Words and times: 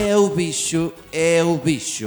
É 0.00 0.16
o 0.16 0.28
bicho, 0.28 0.92
é 1.10 1.42
o 1.42 1.58
bicho. 1.58 2.06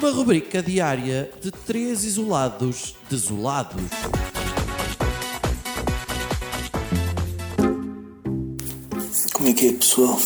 Uma 0.00 0.10
rubrica 0.10 0.60
diária 0.60 1.30
de 1.40 1.52
três 1.52 2.02
isolados 2.02 2.96
desolados. 3.08 3.80
Como 9.32 9.48
é 9.48 9.52
que 9.52 9.68
é, 9.68 9.72
pessoal? 9.72 10.20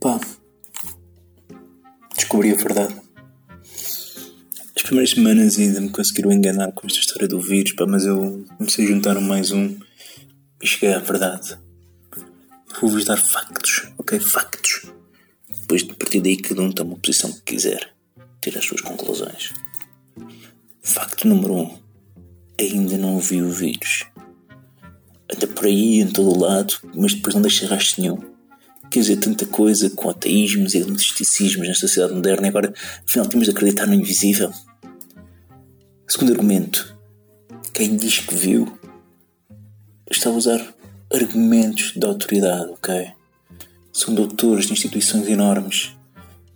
Pá, 0.00 0.20
descobri 2.14 2.52
a 2.52 2.56
verdade. 2.56 2.94
As 4.76 4.82
primeiras 4.82 5.10
semanas 5.12 5.58
ainda 5.58 5.80
me 5.80 5.88
conseguiram 5.88 6.30
enganar 6.30 6.72
com 6.72 6.86
esta 6.86 7.00
história 7.00 7.26
do 7.26 7.40
vírus, 7.40 7.72
pá, 7.72 7.86
mas 7.86 8.04
eu 8.04 8.44
comecei 8.58 8.84
a 8.84 8.88
juntar 8.88 9.16
um 9.16 9.22
mais 9.22 9.50
um 9.50 9.78
e 10.62 10.66
cheguei 10.66 10.92
à 10.92 10.98
verdade. 10.98 11.58
Vou-vos 12.80 13.04
dar 13.04 13.18
factos, 13.18 13.90
ok? 13.98 14.18
Factos. 14.20 14.90
Depois, 15.70 15.88
a 15.88 15.94
partir 15.94 16.20
daí, 16.20 16.36
cada 16.36 16.62
um 16.62 16.72
toma 16.72 16.94
a 16.94 16.98
posição 16.98 17.30
que 17.30 17.42
quiser. 17.42 17.94
Tira 18.42 18.58
as 18.58 18.64
suas 18.64 18.80
conclusões. 18.80 19.54
Facto 20.82 21.28
número 21.28 21.54
um. 21.54 21.78
Ainda 22.58 22.98
não 22.98 23.20
vi 23.20 23.40
o 23.40 23.52
vírus. 23.52 24.04
Anda 25.32 25.46
por 25.46 25.66
aí, 25.66 26.00
em 26.00 26.08
todo 26.08 26.28
o 26.28 26.40
lado, 26.40 26.74
mas 26.92 27.14
depois 27.14 27.36
não 27.36 27.42
deixa 27.42 27.68
rastro 27.68 28.02
nenhum. 28.02 28.18
Quer 28.90 28.98
dizer, 28.98 29.18
tanta 29.18 29.46
coisa 29.46 29.88
com 29.90 30.10
ateísmos 30.10 30.74
e 30.74 30.78
agnosticismos 30.78 31.68
nesta 31.68 31.86
sociedade 31.86 32.14
moderna 32.14 32.48
e 32.48 32.50
agora, 32.50 32.74
afinal, 33.06 33.28
temos 33.28 33.46
de 33.46 33.52
acreditar 33.52 33.86
no 33.86 33.94
invisível. 33.94 34.52
Segundo 36.08 36.32
argumento. 36.32 36.98
Quem 37.72 37.94
diz 37.94 38.18
que 38.18 38.34
viu 38.34 38.76
está 40.10 40.30
a 40.30 40.32
usar 40.32 40.74
argumentos 41.12 41.92
de 41.94 42.04
autoridade, 42.04 42.72
ok? 42.72 43.19
São 44.00 44.14
doutores 44.14 44.64
de 44.64 44.72
instituições 44.72 45.28
enormes 45.28 45.94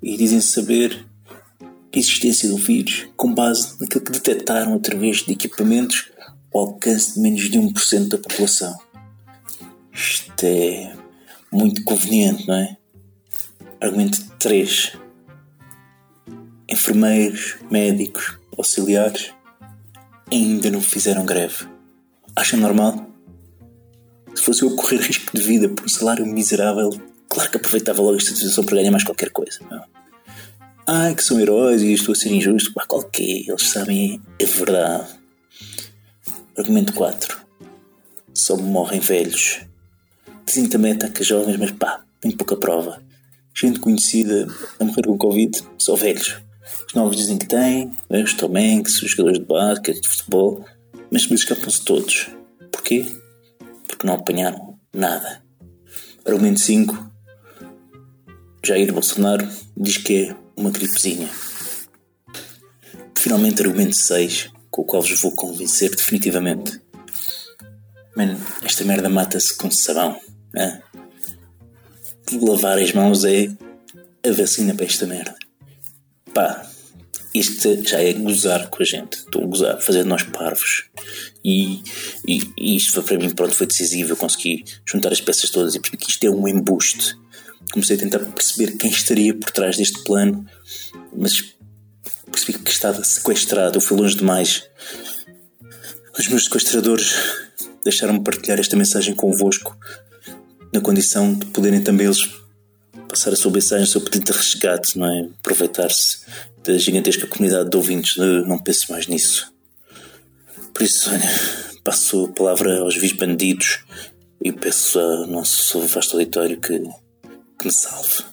e 0.02 0.16
dizem 0.16 0.40
saber 0.40 1.04
a 1.60 1.98
existência 1.98 2.48
do 2.48 2.56
vírus 2.56 3.06
com 3.18 3.34
base 3.34 3.78
naquilo 3.78 4.02
que 4.02 4.12
detectaram 4.12 4.74
através 4.74 5.18
de 5.18 5.32
equipamentos 5.32 6.10
ao 6.54 6.62
alcance 6.62 7.12
de 7.12 7.20
menos 7.20 7.50
de 7.50 7.58
1% 7.58 8.08
da 8.08 8.16
população. 8.16 8.74
Isto 9.92 10.42
é 10.42 10.96
muito 11.52 11.84
conveniente, 11.84 12.48
não 12.48 12.54
é? 12.54 12.78
Argumento 13.78 14.24
3. 14.38 14.96
Enfermeiros, 16.66 17.56
médicos, 17.70 18.38
auxiliares 18.56 19.34
ainda 20.32 20.70
não 20.70 20.80
fizeram 20.80 21.26
greve. 21.26 21.68
Acham 22.34 22.58
normal? 22.58 23.06
Se 24.34 24.40
fosse 24.40 24.62
eu 24.62 24.74
correr 24.74 24.96
risco 24.96 25.36
de 25.36 25.42
vida 25.42 25.68
por 25.68 25.84
um 25.84 25.88
salário 25.88 26.24
miserável, 26.24 26.88
claro 27.34 27.50
que 27.50 27.56
aproveitava 27.56 28.00
logo 28.00 28.16
esta 28.16 28.34
situação 28.34 28.64
para 28.64 28.76
ganhar 28.76 28.90
mais 28.90 29.04
qualquer 29.04 29.30
coisa. 29.30 29.58
Não? 29.70 29.84
Ai, 30.86 31.14
que 31.14 31.24
são 31.24 31.40
heróis 31.40 31.82
e 31.82 31.92
estou 31.92 32.12
a 32.12 32.16
ser 32.16 32.30
injusto. 32.30 32.72
Pá, 32.72 32.86
qualquer, 32.86 33.22
eles 33.22 33.62
sabem 33.62 34.22
a 34.40 34.44
verdade. 34.44 35.08
Argumento 36.56 36.92
4. 36.92 37.44
Só 38.32 38.56
morrem 38.56 39.00
velhos. 39.00 39.62
Dizem 40.46 40.68
também 40.68 40.92
ataca 40.92 41.24
jovens, 41.24 41.56
mas 41.56 41.72
pá, 41.72 42.04
tem 42.20 42.30
pouca 42.30 42.56
prova. 42.56 43.02
Gente 43.54 43.80
conhecida 43.80 44.46
a 44.78 44.84
morrer 44.84 45.02
com 45.02 45.18
Covid, 45.18 45.58
só 45.78 45.96
velhos. 45.96 46.36
Os 46.86 46.94
novos 46.94 47.16
dizem 47.16 47.38
que 47.38 47.46
têm, 47.46 47.90
né, 48.08 48.22
os 48.22 48.34
Tom 48.34 48.56
Hanks, 48.56 49.02
os 49.02 49.10
jogadores 49.10 49.38
de 49.38 49.44
basquete, 49.46 50.02
de 50.02 50.08
futebol, 50.08 50.64
mas 51.10 51.22
depois 51.22 51.40
escapam-se 51.40 51.84
todos. 51.84 52.28
Porquê? 52.70 53.06
Porque 53.86 54.06
não 54.06 54.14
apanharam 54.14 54.78
nada. 54.92 55.42
Argumento 56.24 56.60
5. 56.60 57.13
Jair 58.64 58.92
Bolsonaro 58.92 59.46
diz 59.76 59.98
que 59.98 60.24
é 60.24 60.36
uma 60.56 60.70
gripezinha. 60.70 61.28
Finalmente, 63.14 63.62
argumento 63.62 63.94
6, 63.94 64.50
com 64.70 64.82
o 64.82 64.84
qual 64.84 65.02
vos 65.02 65.20
vou 65.20 65.32
convencer 65.32 65.90
definitivamente. 65.90 66.80
Mano, 68.16 68.40
esta 68.62 68.84
merda 68.84 69.08
mata-se 69.08 69.56
com 69.56 69.70
sabão. 69.70 70.18
Lavar 72.40 72.78
as 72.78 72.92
mãos 72.92 73.24
é 73.24 73.48
a 74.26 74.32
vacina 74.32 74.74
para 74.74 74.86
esta 74.86 75.06
merda. 75.06 75.34
Pá, 76.32 76.66
isto 77.34 77.86
já 77.86 78.00
é 78.00 78.12
gozar 78.12 78.70
com 78.70 78.82
a 78.82 78.86
gente. 78.86 79.18
Estou 79.18 79.42
a 79.42 79.46
gozar, 79.46 79.80
fazer 79.80 80.04
nós 80.04 80.22
parvos. 80.22 80.84
E, 81.44 81.82
e, 82.26 82.40
e, 82.56 82.76
isto 82.76 82.92
foi 82.92 83.02
para 83.02 83.18
mim, 83.18 83.30
pronto, 83.30 83.54
foi 83.54 83.66
decisivo. 83.66 84.12
Eu 84.12 84.16
consegui 84.16 84.64
juntar 84.86 85.12
as 85.12 85.20
peças 85.20 85.50
todas 85.50 85.74
e 85.74 85.80
percebi 85.80 86.02
que 86.02 86.10
isto 86.10 86.24
é 86.24 86.30
um 86.30 86.48
embuste. 86.48 87.16
Comecei 87.74 87.96
a 87.96 87.98
tentar 87.98 88.20
perceber 88.20 88.76
quem 88.76 88.88
estaria 88.88 89.34
por 89.34 89.50
trás 89.50 89.76
deste 89.76 90.04
plano, 90.04 90.46
mas 91.12 91.42
percebi 92.30 92.56
que 92.56 92.70
estava 92.70 93.02
sequestrado. 93.02 93.78
Eu 93.78 93.80
fui 93.80 93.96
longe 93.96 94.14
demais. 94.14 94.62
Os 96.16 96.28
meus 96.28 96.44
sequestradores 96.44 97.16
deixaram-me 97.82 98.22
partilhar 98.22 98.60
esta 98.60 98.76
mensagem 98.76 99.12
convosco, 99.12 99.76
na 100.72 100.80
condição 100.80 101.34
de 101.34 101.46
poderem 101.46 101.82
também 101.82 102.06
eles 102.06 102.30
passar 103.08 103.32
a 103.32 103.36
sua 103.36 103.50
mensagem, 103.50 103.82
o 103.82 103.88
seu 103.88 104.00
pedido 104.00 104.26
de 104.26 104.38
resgate, 104.38 104.96
não 104.96 105.06
é? 105.06 105.28
Aproveitar-se 105.40 106.20
da 106.62 106.78
gigantesca 106.78 107.26
comunidade 107.26 107.70
de 107.70 107.76
ouvintes, 107.76 108.14
de 108.14 108.46
não 108.46 108.56
pense 108.56 108.88
mais 108.88 109.08
nisso. 109.08 109.52
Por 110.72 110.84
isso, 110.84 111.10
olha, 111.10 111.28
passo 111.82 112.26
a 112.26 112.28
palavra 112.28 112.78
aos 112.82 112.94
vis 112.96 113.10
bandidos 113.10 113.80
e 114.40 114.52
peço 114.52 115.00
ao 115.00 115.26
nosso 115.26 115.80
vasto 115.88 116.14
auditório 116.14 116.60
que, 116.60 116.80
que 117.64 117.68
me 117.68 117.72
salve. 117.72 118.24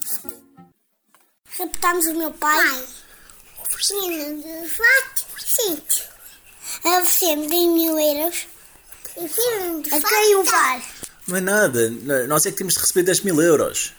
Raptámos 1.57 2.05
o 2.07 2.13
meu 2.15 2.31
pai. 2.31 2.83
Menino 3.89 4.43
de 4.43 4.69
fato, 4.69 5.25
sim. 5.39 5.81
Oferecemos 6.83 7.47
10 7.47 7.49
mil 7.49 7.99
euros. 7.99 8.47
A 9.91 9.99
quem 9.99 10.35
o 10.35 10.43
vale? 10.43 10.83
Não 11.27 11.37
é 11.37 11.41
nada, 11.41 11.89
nós 12.27 12.45
é 12.45 12.51
que 12.51 12.57
temos 12.57 12.73
de 12.73 12.79
receber 12.81 13.03
10 13.03 13.21
mil 13.21 13.41
euros. 13.41 13.93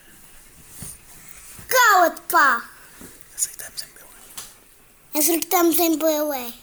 Cala-te, 1.68 2.20
pá! 2.30 2.70
Aceitamos 3.34 3.82
em 3.82 3.88
Belém. 3.94 4.12
Acertamos 5.14 5.78
em 5.78 5.98
Belém. 5.98 6.54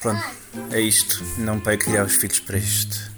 Pronto, 0.00 0.22
é 0.72 0.80
isto. 0.80 1.22
Não 1.38 1.60
pai 1.60 1.76
criar 1.78 2.04
os 2.04 2.16
filhos 2.16 2.40
para 2.40 2.58
isto. 2.58 3.11